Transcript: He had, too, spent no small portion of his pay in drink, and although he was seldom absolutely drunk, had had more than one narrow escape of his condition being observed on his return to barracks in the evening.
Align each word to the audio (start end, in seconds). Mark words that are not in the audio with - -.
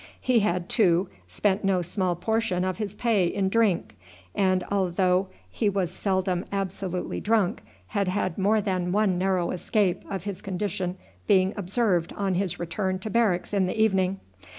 He 0.19 0.39
had, 0.39 0.67
too, 0.67 1.09
spent 1.27 1.63
no 1.63 1.83
small 1.83 2.15
portion 2.15 2.63
of 2.65 2.79
his 2.79 2.95
pay 2.95 3.27
in 3.27 3.49
drink, 3.49 3.95
and 4.33 4.63
although 4.71 5.27
he 5.47 5.69
was 5.69 5.91
seldom 5.91 6.43
absolutely 6.51 7.19
drunk, 7.19 7.61
had 7.89 8.07
had 8.07 8.35
more 8.35 8.61
than 8.61 8.91
one 8.91 9.19
narrow 9.19 9.51
escape 9.51 10.01
of 10.09 10.23
his 10.23 10.41
condition 10.41 10.97
being 11.27 11.53
observed 11.55 12.13
on 12.13 12.33
his 12.33 12.59
return 12.59 12.97
to 12.97 13.11
barracks 13.11 13.53
in 13.53 13.67
the 13.67 13.79
evening. 13.79 14.19